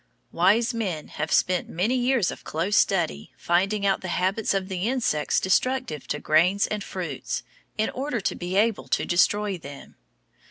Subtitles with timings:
[0.31, 4.89] Wise men have spent many years of close study finding out the habits of the
[4.89, 7.43] insects destructive to grains and fruits,
[7.77, 9.95] in order to be able to destroy them.